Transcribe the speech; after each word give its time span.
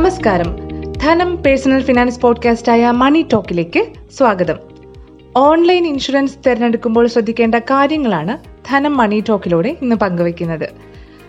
നമസ്കാരം. 0.00 0.56
ധനം 0.92 1.36
personal 1.36 1.82
finance 1.82 2.20
podcast 2.20 2.72
ആയ 2.72 2.90
മണി 2.90 3.26
ടോക്കിലേക്ക് 3.32 3.86
സ്വാഗതം. 4.16 4.56
ഓൺലൈൻ 5.36 5.86
ഇൻഷുറൻസ് 5.86 6.36
തിരഞ്ഞെടുക്കുമ്പോൾ 6.46 7.06
ശ്രദ്ധിക്കേണ്ട 7.06 7.54
കാര്യങ്ങളാണ് 7.54 8.38
ധനം 8.68 8.96
മണി 8.96 9.24
ടോക്കിലൂടെ 9.28 9.76
ഇന്ന് 9.82 9.96
പങ്കുവയ്ക്കുന്നത്. 9.96 10.68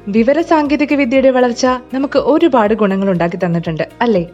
വിവര 0.07 0.42
സാങ്കേതിക 0.42 0.93
വിദ്യയുടെ 0.93 1.29
വളർച്ച 1.29 1.65
നമുക്ക് 1.65 2.20
ഒരുപാട് 2.20 2.73
ഗുണങ്ങൾ 2.73 3.10
ഉണ്ടാക്കി 3.10 3.39
തന്നിട്ടുണ്ട് 3.46 3.89
അല്ലേ? 4.02 4.25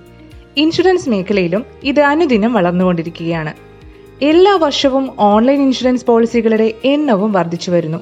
ഇൻഷുറൻസ് 0.57 1.09
മേഖലയിലും 1.09 1.65
ഇത് 1.83 1.99
അനുദിനം 1.99 2.53
വളർന്നുകൊണ്ടിരിക്കുകയാണ്. 2.53 3.53
എല്ലാ 4.23 4.55
വർഷവും 4.55 5.11
ഓൺലൈൻ 5.19 5.61
ഇൻഷുറൻസ് 5.61 6.05
പോളിസികളുടെ 6.05 6.73
എണ്ണവും 6.83 7.31
വർദ്ധിച്ചു 7.31 7.71
വരുന്നു. 7.71 7.97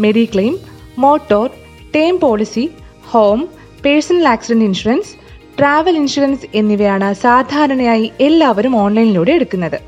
Mediclaim 0.00 0.58
motor 0.98 1.50
term 1.94 2.20
policy 2.20 2.70
home 3.10 3.48
personal 3.84 4.28
accident 4.28 4.64
insurance 4.64 5.23
travel 5.58 5.96
insurance 5.96 6.46
എന്നിവയാണ് 6.54 7.14
സാധാരണയായി 7.14 8.12
എല്ലാവരും 8.20 8.76
ഓൺലൈനിലൂടെ 8.76 9.32
എടുക്കുന്നത്. 9.32 9.80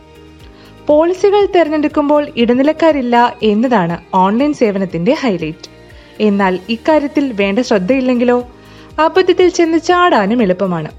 പോളിസികൾ 0.86 1.46
തിരഞ്ഞെടുക്കുമ്പോൾ 1.46 2.26
ഇടനിലക്കാരില്ല 2.36 3.36
എന്നതാണ് 3.42 3.98
ഓൺലൈൻ 4.14 4.52
സേവനത്തിന്റെ 4.52 5.12
ഹൈലൈറ്റ്. 5.12 5.70
എന്നാൽ 6.20 6.58
ഇക്കാര്യത്തിൽ 6.68 7.32
വേണ്ട 7.32 7.58
ശ്രദ്ധയില്ലെങ്കിലോ? 7.58 8.48
അബദ്ധത്തിൽ 8.98 9.48
ചെന്ന് 9.48 9.78
ചാടാനും 9.78 10.42
എളുപ്പമാണ്. 10.42 10.90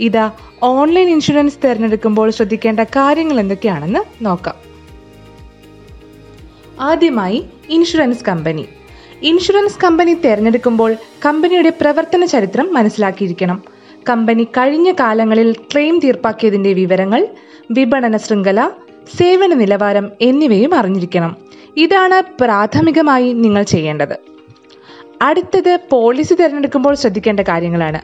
ഇതാ 0.00 0.30
ഓൺലൈൻ 0.62 1.10
ഇൻഷുറൻസ് 1.10 1.58
തിരഞ്ഞെടുക്കുമ്പോൾ 1.64 2.30
ശ്രദ്ധിക്കേണ്ട 2.30 2.80
കാര്യങ്ങൾ 2.80 3.40
എന്തൊക്കെയാണെന്ന് 3.40 4.24
നോക്കാം. 4.24 4.54
ആദ്യമായി 6.80 7.44
ഇൻഷുറൻസ് 7.68 8.24
കമ്പനി. 8.24 8.66
ഇൻഷുറൻസ് 9.22 9.78
കമ്പനി 9.84 10.14
തിരഞ്ഞെടുക്കുമ്പോൾ 10.14 10.96
കമ്പനിയുടെ 11.26 11.70
പ്രവർത്തന 11.70 12.24
ചരിത്രം 12.24 12.74
മനസ്സിലാക്കിയിരിക്കണം. 12.74 13.73
കമ്പനി 14.08 14.44
കഴിഞ്ഞ 14.44 14.92
കാലങ്ങളിൽ 14.92 15.52
ക്ലെയിം 15.52 16.00
തീർപ്പാക്കിയതിന്റെ 16.04 16.72
വിവരങ്ങൾ 16.72 17.26
വിപണന 17.70 18.16
ശൃംഖല 18.16 18.70
സേവന 19.16 19.54
നിലവാരം 19.54 20.10
എന്നിവയും 20.20 20.74
അറിഞ്ഞിരിക്കണം. 20.74 21.36
ഇതാണ് 21.76 22.42
പ്രാഥമികമായി 22.42 23.32
നിങ്ങൾ 23.32 23.62
ചെയ്യേണ്ടത്. 23.62 24.16
അടുത്തത് 25.22 25.78
പോളിസി 25.90 26.34
തിരഞ്ഞെടുക്കുമ്പോൾ 26.34 26.94
ശ്രദ്ധിക്കേണ്ട 26.94 27.40
കാര്യങ്ങളാണ്. 27.40 28.00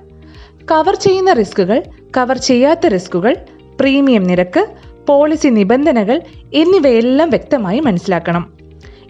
കവർ 0.71 0.95
ചെയ്യുന്ന 0.95 1.33
റിസ്കുകൾ 1.33 1.83
കവർ 2.17 2.39
ചെയ്യാത്ത 2.39 2.87
റിസ്കുകൾ 2.87 3.37
പ്രീമിയം 3.81 4.23
നിരക്ക് 4.23 4.67
പോളിസി 5.07 5.49
നിബന്ധനകൾ 5.49 6.21
എന്നിവയെല്ലാം 6.55 7.31
വ്യക്തമായി 7.31 7.81
മനസ്സിലാക്കണം. 7.81 8.53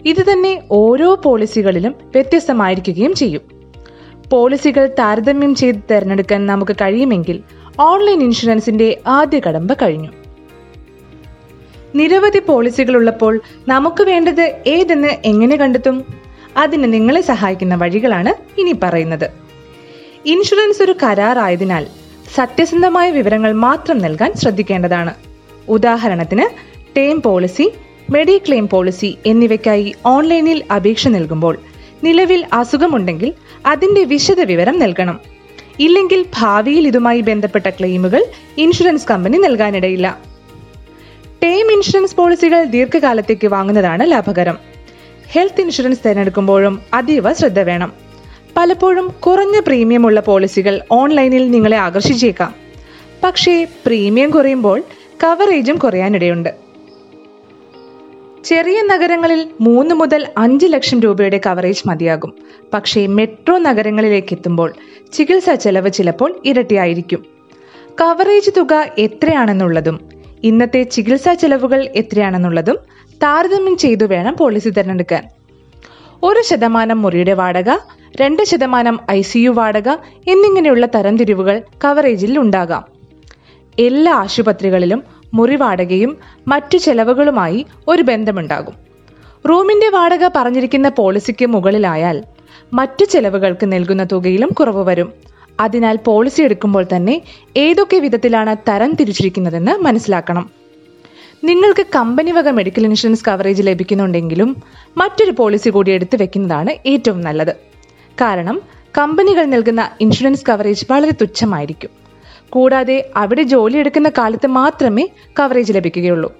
ഇത് 0.05 0.31
തന്നെ 0.31 0.63
ഓരോ 0.71 1.15
പോളിസികളിലും 1.15 1.95
വ്യത്യസ്തമായിരിക്കുകയും 2.03 3.13
ചെയ്യും. 3.13 3.60
പോളിസികൾ 4.31 4.89
താരതമ്യം 4.99 5.55
ചെയ്ത് 5.55 5.77
തിരഞ്ഞെടുക്കാൻ 5.91 6.45
നമുക്ക് 6.45 6.75
കഴിയുമെങ്കിൽ 6.75 7.43
ഓൺലൈൻ 7.79 8.23
ഇൻഷുറൻസിന്റെ 8.23 9.01
ആദ്യ 9.07 9.39
കടമ്പ 9.39 9.73
കഴിഞ്ഞു. 9.73 10.09
നിരവധി 11.95 12.39
പോളിസികൾ 12.39 12.95
ഉള്ളപ്പോൾ 12.95 13.41
നമുക്ക് 13.67 14.03
വേണ്ടത് 14.03 14.61
ഏതെന്ന് 14.67 15.07
എങ്ങനെ 15.25 15.55
കണ്ടെത്തും? 15.55 16.05
അതിന് 16.57 16.93
നിങ്ങളെ 16.93 17.21
സഹായിക്കുന്ന 17.21 17.75
വഴികളാണ് 17.75 18.59
ഇനി 18.59 18.75
പറയുന്നത്. 18.83 19.29
ഇൻഷുറൻസ് 20.25 20.83
ഒരു 20.83 20.95
കരാറായതിനാൽ 21.03 21.87
സത്യസന്ധമായ 22.35 23.11
വിവരങ്ങൾ 23.11 23.51
മാത്രം 23.51 23.97
നൽകാൻ 23.97 24.33
ശ്രദ്ധിക്കേണ്ടതാണ്. 24.33 25.13
ഉദാഹരണത്തിന് 25.69 26.45
ടേം 26.97 27.21
പോളിസി 27.21 27.73
മെഡിക്ലെയിം 28.09 28.69
പോളിസി 28.69 29.17
എന്നിവയ്ക്കായി 29.25 29.95
ഓൺലൈനിൽ 30.05 30.63
അപേക്ഷ 30.75 31.07
നൽകുമ്പോൾ 31.07 31.57
നിലവിൽ 32.03 32.45
അസുഖമുണ്ടെങ്കിൽ 32.53 33.33
അതിന്റെ 33.65 34.03
വിശദവിവരം 34.03 34.79
നൽകണം. 34.79 35.19
ഇല്ലെങ്കിൽ 35.79 36.25
ഭാവിയിൽ 36.39 36.87
ഇതുമായി 36.87 37.21
ബന്ധപ്പെട്ട 37.21 37.69
ക്ലെയിമുകൾ 37.69 38.25
ഇൻഷുറൻസ് 38.57 39.07
കമ്പനി 39.07 39.37
നൽകാനിടയില്ല. 39.37 40.17
ടേം 41.43 41.71
ഇൻഷുറൻസ് 41.71 42.15
പോളിസികൾ 42.15 42.63
ദീർഘകാലത്തേക്ക് 42.63 43.47
വാങ്ങുന്നതാണ് 43.47 44.11
ലാഭകരം. 44.11 44.57
ഹെൽത്ത് 45.31 45.61
ഇൻഷുറൻസ് 45.61 45.99
തിരഞ്ഞെടുക്കുമ്പോഴും 46.05 46.81
അതീവ 46.93 47.33
ശ്രദ്ധ 47.33 47.59
വേണം. 47.59 47.93
പലപ്പോഴും 48.57 49.07
കുറഞ്ഞ 49.07 49.59
പ്രീമിയമുള്ള 49.59 50.19
പോളിസികൾ 50.19 50.81
ഓൺലൈനിൽ 50.91 51.51
നിങ്ങളെ 51.51 51.77
ആകർഷിച്ചേക്കാം. 51.77 52.55
പക്ഷേ 53.23 53.67
പ്രീമിയം 53.85 54.29
കുറയുമ്പോൾ 54.29 54.83
കവറേജും 55.23 55.77
കുറയാനിടയുണ്ട്. 55.77 56.60
ചെറിയ 58.45 58.81
നഗരങ്ങളിൽ 58.81 59.47
മൂന്ന് 59.61 59.95
മുതൽ 59.95 60.27
അഞ്ച് 60.37 60.65
ലക്ഷം 60.65 60.99
രൂപയുടെ 60.99 61.41
കവറേജ് 61.45 61.87
മതിയാകും. 61.87 62.33
പക്ഷേ 62.73 63.07
മെട്രോ 63.07 63.57
നഗരങ്ങളിലേക്ക് 63.57 64.33
എത്തുമ്പോൾ 64.33 64.73
ചികിത്സാ 65.13 65.55
ചെലവ് 65.55 65.91
ചിലപ്പോൾ 65.91 66.41
ഇരട്ടിയായിരിക്കും. 66.45 67.25
കവറേജ് 68.01 68.51
തുക 68.57 68.85
എത്രയാണെന്നുള്ളതും 68.97 70.09
ഇന്നത്തെ 70.43 70.83
ചികിത്സാ 70.83 71.33
ചെലവുകൾ 71.33 71.83
എത്രയാണെന്നുള്ളതും 71.83 72.77
താരതമ്യം 73.23 73.77
ചെയ്തു 73.77 74.05
വേണം 74.05 74.35
പോളിസി 74.39 74.69
തിരഞ്ഞെടുക്കാൻ. 74.69 75.23
ഒരു 76.23 76.41
ശതമാനം 76.49 77.01
മുറിയുടെ 77.01 77.33
വാടക 77.33 77.69
രണ്ട് 78.15 78.43
ശതമാനം 78.43 78.99
ഐ 79.11 79.21
സി 79.21 79.39
യു 79.39 79.49
വാടക 79.49 79.89
എന്നിങ്ങനെയുള്ള 80.27 80.85
തരംതിരിവുകൾ 80.85 81.61
കവറേജിൽ 81.85 82.39
ഉണ്ടാകാം. 82.39 82.83
എല്ലാ 83.79 84.13
ആശുപത്രികളിലും 84.13 85.03
മുറി 85.33 85.55
വാടകയും 85.55 86.17
മറ്റു 86.47 86.77
ചെലവുകളുമായി 86.77 87.65
ഒരു 87.87 88.01
ബന്ധമുണ്ടാകും. 88.01 88.73
റൂമിന്റെ 89.49 89.89
വാടക 89.89 90.29
പറഞ്ഞിരിക്കുന്ന 90.35 90.89
പോളിസിക്ക് 90.89 91.45
മുകളിലായാൽ 91.45 92.23
മറ്റു 92.73 93.05
ചെലവുകൾക്ക് 93.05 93.65
നൽകുന്ന 93.65 94.03
തുകയിലും 94.11 94.49
കുറവ് 94.49 94.83
വരും. 94.83 95.13
അതിനാൽ 95.59 95.95
പോളിസി 95.95 96.41
എടുക്കുമ്പോൾ 96.41 96.85
തന്നെ 96.95 97.21
ഏതൊക്കെ 97.57 97.97
വിധത്തിലാണ് 97.97 98.55
തരം 98.69 98.93
തിരിച്ചിരിക്കുന്നതെന്ന് 98.93 99.71
മനസ്സിലാക്കണം. 99.71 100.49
നിങ്ങൾക്ക് 101.43 101.85
കമ്പനി 101.95 102.31
വക 102.31 102.49
മെഡിക്കൽ 102.49 102.83
ഇൻഷുറൻസ് 102.85 103.25
കവറേജ് 103.25 103.63
ലഭിക്കുന്നുണ്ടെങ്കിലും 103.63 104.63
മറ്റൊരു 104.97 105.31
പോളിസി 105.31 105.69
കൂടി 105.69 105.91
എടുത്തു 105.91 106.17
വെക്കുന്നതാണ് 106.17 106.69
ഏറ്റവും 106.85 107.21
നല്ലത്. 107.21 107.55
കാരണം 108.21 108.61
കമ്പനികൾ 108.97 109.45
നൽകുന്ന 109.45 109.91
ഇൻഷുറൻസ് 110.01 110.45
കവറേജ് 110.49 110.85
വളരെ 110.91 111.11
തുച്ഛമായിരിക്കും. 111.11 112.00
കൂടാതെ 112.53 113.09
അവിടെ 113.17 113.43
ജോലി 113.43 113.77
എടുക്കുന്ന 113.77 114.09
കാലത്ത് 114.09 114.47
മാത്രമേ 114.47 115.05
കവറേജ് 115.39 115.73
ലഭിക്കുകയുള്ളൂ. 115.73 116.33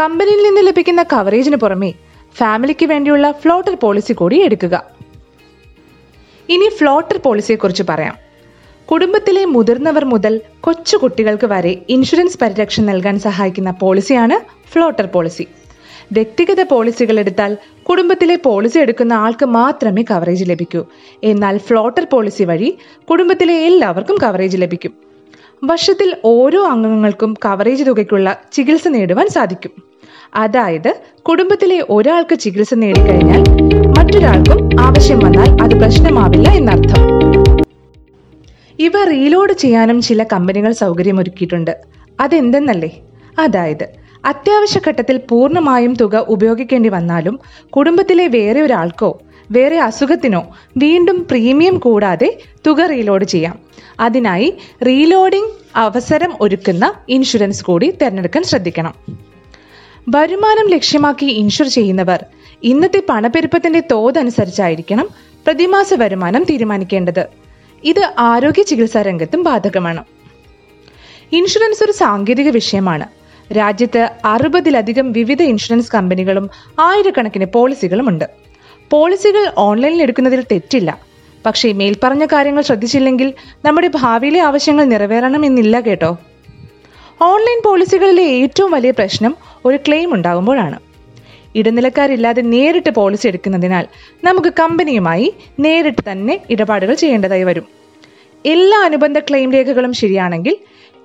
കമ്പനിയിൽ 0.00 0.42
നിന്ന് 0.44 0.66
ലഭിക്കുന്ന 0.66 1.02
കവറേജിന് 1.02 1.56
പുറമേ 1.56 1.94
ഫാമിലിക്ക് 2.36 2.86
വേണ്ടിയുള്ള 2.86 3.32
ഫ്ലോട്ടർ 3.32 3.74
പോളിസി 3.82 4.12
കൂടി 4.12 4.42
എടുക്കുക. 4.42 4.84
ഇനി 6.48 6.68
ഫ്ലോട്ടർ 6.78 7.18
പോളിസിയെക്കുറിച്ച് 7.18 7.82
പറയാം. 7.88 8.16
കുടുംബത്തിലെ 8.92 9.44
മുതിർന്നവർ 9.44 10.04
മുതൽ 10.04 10.40
കൊച്ചു 10.60 10.96
കുട്ടികൾക്ക് 10.96 11.46
വരെ 11.46 11.82
ഇൻഷുറൻസ് 11.88 12.38
പരിരക്ഷ 12.42 12.80
നൽകാൻ 12.80 13.18
സഹായിക്കുന്ന 13.18 13.70
പോളിസിയാണ് 13.70 14.68
ഫ്ലോട്ടർ 14.72 15.06
പോളിസി 15.06 15.46
വ്യക്തിഗത 16.12 16.60
പോളിസികൾ 16.62 17.20
എടുത്താൽ 17.20 17.56
കുടുംബത്തിലെ 17.82 18.36
പോളിസി 18.36 18.78
എടുക്കുന്ന 18.78 19.12
ആൾക്ക് 19.12 19.46
മാത്രമേ 19.46 20.02
കവറേജ് 20.10 20.50
ലഭിക്കൂ. 20.50 20.84
എന്നാൽ 21.24 21.58
ഫ്ലോട്ടർ 21.58 22.06
പോളിസി 22.12 22.44
വഴി 22.44 22.78
കുടുംബത്തിലെ 23.10 23.54
എല്ലാവർക്കും 23.66 24.18
കവറേജ് 24.22 24.56
ലഭിക്കും. 24.56 25.01
വർഷത്തിൽ 25.64 26.16
ഓരോ 26.24 26.66
അംഗങ്ങൾക്കും 26.66 27.34
കവറേജ് 27.44 27.84
തുകയ്ക്കുള്ള 27.86 28.40
ചികിത്സ 28.52 28.88
നേടുവാൻ 28.88 29.28
സാധിക്കും. 29.28 29.70
അതായത് 30.34 30.96
കുടുംബത്തിലെ 31.22 31.86
ഒരാൾക്ക് 31.90 32.34
ചികിത്സ 32.38 32.74
നേടിക്കഴിഞ്ഞാൽ 32.74 33.40
മറ്റൊരാൾക്കും 33.98 34.80
ആവശ്യം 34.80 35.18
വന്നാൽ 35.18 35.62
അത് 35.62 35.74
പ്രശ്നമാവില്ല 35.80 36.48
എന്നർത്ഥം. 36.48 37.02
ഇവ 38.78 39.04
റീലോഡ് 39.04 39.52
ചെയ്യാനും 39.52 40.00
ചില 40.00 40.22
കമ്പനികൾ 40.22 40.72
സൗകര്യമൊരുക്കിയിട്ടുണ്ട്. 40.72 41.76
അതെന്തെന്നല്ലേ? 42.20 43.00
അതായത് 43.38 43.88
അത്യാവശ്യ 44.24 44.80
ഘട്ടത്തിൽ 44.88 45.20
പൂർണമായും 45.28 45.94
തുക 45.94 46.16
ഉപയോഗിക്കേണ്ടി 46.28 46.88
വന്നാലും 46.88 47.40
കുടുംബത്തിലെ 47.70 48.26
വേറെ 48.26 48.60
ഒരാൾക്കോ 48.60 49.20
വേറെ 49.52 49.80
അസുഖത്തിനോ 49.80 50.56
വീണ്ടും 50.76 51.26
പ്രീമിയം 51.30 51.78
കൂടാതെ 51.78 52.38
തുക 52.66 52.86
റീലോഡ് 52.86 53.24
ചെയ്യാം. 53.24 53.58
അതിനായി 54.00 54.54
റീലോഡിംഗ് 54.86 55.50
അവസരം 55.76 56.34
ഒരുക്കുന്ന 56.40 56.94
ഇൻഷുറൻസ് 57.08 57.64
കൂടി 57.64 57.90
തിരഞ്ഞെടുക്കാൻ 57.90 58.42
ശ്രദ്ധിക്കണം. 58.42 58.94
വരുമാനം 60.08 60.68
ലക്ഷ്യമാക്കി 60.68 61.26
ഇൻഷുർ 61.26 61.66
ചെയ്യുന്നവർ 61.66 62.24
ഇന്നത്തെ 62.62 63.02
പണപ്പെരുപ്പത്തിന്റെ 63.08 63.82
തോതനുസരിച്ചായിരിക്കണം 63.90 65.08
പ്രതിമാസ 65.46 65.94
വരുമാനം 65.94 66.44
തീരുമാനിക്കേണ്ടത്. 66.44 67.26
ഇത് 67.84 68.12
ആരോഗ്യ 68.18 68.62
ചികിത്സാ 68.62 69.02
രംഗത്തും 69.02 69.42
ബാധകമാണ്. 69.42 70.04
ഇൻഷുറൻസ് 71.32 71.84
ഒരു 71.84 71.92
സാങ്കേതിക 71.92 72.48
വിഷയമാണ്. 72.48 73.06
രാജ്യത്ത് 73.52 74.10
അറുപതിലധികം 74.24 75.12
വിവിധ 75.12 75.42
ഇൻഷുറൻസ് 75.42 75.92
കമ്പനികളും 75.92 76.50
ആയിരക്കണക്കിന് 76.80 77.44
പോളിസികളും 77.44 78.08
ഉണ്ട്. 78.08 78.41
പോളിസികൾ 78.92 79.52
ഓൺലൈനിൽ 79.58 80.02
എടുക്കുന്നതിൽ 80.02 80.42
തെറ്റില്ല. 80.42 81.00
പക്ഷേ 81.46 81.72
മേൽപ്പറഞ്ഞ 81.72 82.24
കാര്യങ്ങൾ 82.24 82.62
ശ്രദ്ധിച്ചില്ലെങ്കിൽ 82.62 83.34
നമ്മുടെ 83.64 83.90
ഭാവിയിലെ 83.94 84.40
ആവശ്യങ്ങൾ 84.40 84.84
നിറവേറണമെന്നില്ല 84.84 85.80
കേട്ടോ. 85.80 86.18
ഓൺലൈൻ 87.22 87.62
പോളിസികളിലെ 87.64 88.24
ഏറ്റവും 88.24 88.70
വലിയ 88.70 88.90
പ്രശ്നം 88.90 89.36
ഒരു 89.64 89.76
ക്ലെയിം 89.76 90.14
ഉണ്ടാകുമ്പോഴാണ്. 90.14 90.78
ഇടനിലക്കാരില്ലാതെ 91.54 92.42
നേരിട്ട് 92.42 92.90
പോളിസി 92.90 93.28
എടുക്കുന്നതിനാൽ 93.28 93.86
നമുക്ക് 94.24 94.52
കമ്പനിയുമായി 94.60 95.34
നേരിട്ട് 95.60 96.12
തന്നെ 96.12 96.40
ഇടപാടുകൾ 96.50 96.94
ചെയ്യേണ്ടതായി 96.94 97.42
വരും. 97.42 97.64
എല്ലാ 98.46 98.78
അനുബന്ധ 98.78 99.18
ക്ലെയിം 99.18 99.52
രേഖകളും 99.52 99.92
ശരിയാണെങ്കിൽ 99.92 100.56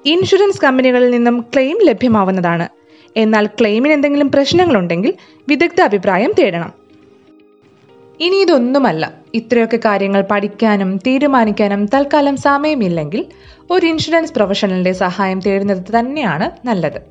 ഇൻഷുറൻസ് 0.06 0.62
കമ്പനികളിൽ 0.62 1.12
നിന്നും 1.12 1.46
ക്ലെയിം 1.54 1.78
ലഭ്യമാവുന്നതാണ്. 1.84 2.68
എന്നാൽ 3.18 3.46
ക്ലെയിമിന് 3.46 3.94
എന്തെങ്കിലും 3.94 4.32
പ്രശ്നങ്ങളുണ്ടെങ്കിൽ 4.32 5.14
വിദഗ്ധ 5.50 5.82
അഭിപ്രായം 5.82 6.34
തേടണം. 6.40 6.87
ഇനി 8.20 8.36
ഇതൊന്നുമല്ല. 8.36 9.14
ഇത്രയൊക്കെ 9.34 9.78
കാര്യങ്ങൾ 9.78 10.22
പഠിക്കാനും 10.32 10.98
തീരുമാനിക്കാനും 10.98 11.86
തൽക്കാലം 11.86 12.38
സമയമില്ലെങ്കിൽ 12.38 13.26
ഒരു 13.72 13.86
ഇൻഷുറൻസ് 13.86 14.34
പ്രൊഫഷണലിന്റെ 14.34 14.92
സഹായം 14.92 15.40
തേടുന്നത് 15.40 16.00
തന്നെയാണ് 16.00 16.68
നല്ലത്. 16.68 17.02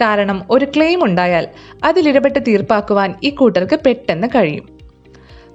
കാരണം 0.00 0.42
ഒരു 0.50 0.64
ക്ലെയിം 0.64 1.04
ഉണ്ടായാൽ 1.04 1.48
അതിലിടപെട്ട് 1.84 2.38
തീർപ്പാക്കുവാൻ 2.48 3.14
ഈ 3.24 3.30
കൂട്ടർക്ക് 3.30 3.80
പെട്ടെന്ന് 3.86 4.28
കഴിയും. 4.28 4.68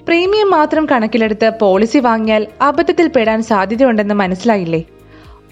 പ്രീമിയം 0.07 0.51
മാത്രം 0.51 0.85
കണക്കിലെടുത്ത് 0.85 1.51
പോളിസി 1.61 1.97
വാങ്ങിയാൽ 1.97 2.47
അബദ്ധത്തിൽ 2.61 3.07
പെടാൻ 3.07 3.43
സാധ്യതയുണ്ടെന്ന് 3.43 4.13
മനസ്സിലായില്ലേ? 4.13 4.83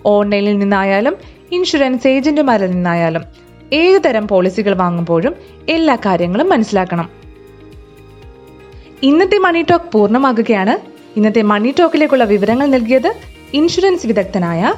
ഓൺലൈനിൽ 0.06 0.58
നിന്നായാലും 0.58 1.18
ഇൻഷുറൻസ് 1.52 2.08
ഏജന്റുമാരിൽ 2.08 2.72
നിന്നായാലും 2.72 3.22
ഏത് 3.74 4.02
തരം 4.06 4.28
പോളിസികൾ 4.28 4.76
വാങ്ങുമ്പോഴും 4.76 5.36
എല്ലാ 5.70 5.96
കാര്യങ്ങളും 5.96 6.50
മനസ്സിലാക്കണം. 6.50 7.27
ഇന്നത്തെ 9.04 9.38
മണി 9.38 9.66
ടോക്ക് 9.70 9.86
പൂർണമാകുകയാണ്. 9.92 10.78
ഇന്നത്തെ 11.18 11.42
മണി 11.42 11.74
ടോക്കിലേക്കുള്ള 11.80 12.24
വിവരങ്ങൾ 12.24 12.66
നൽകിയത് 12.66 13.14
ഇൻഷുറൻസ് 13.54 14.08
വിദഗ്ധനായ 14.08 14.74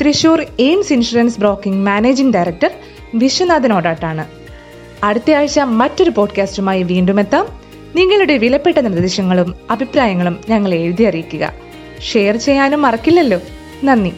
Thrissur 0.00 0.40
AIMS 0.60 0.92
insurance 0.92 1.38
broking 1.38 1.86
managing 1.86 2.34
director 2.34 2.70
വിശ്വനാഥനോടാട്ടാണ് 3.14 4.24
അടുത്ത 5.04 5.30
ആഴ്ച 5.30 5.58
മറ്റൊരു 5.58 6.10
പോഡ്കാസ്റ്റുമായി 6.10 6.82
വീണ്ടും 6.82 7.20
എത്താം. 7.20 7.46
നിങ്ങളുടെ 7.96 8.36
വിലപ്പെട്ട 8.36 8.78
നിർദ്ദേശങ്ങളും 8.78 9.54
അഭിപ്രായങ്ങളും 9.70 10.40
ഞങ്ങളെ 10.48 10.76
എഴുതി 10.76 11.02
അറിയിക്കുക. 11.02 11.52
ഷെയർ 12.12 12.36
ചെയ്യാനും 12.36 12.82
മറക്കില്ലല്ലോ. 12.82 13.40
നന്ദി. 13.84 14.12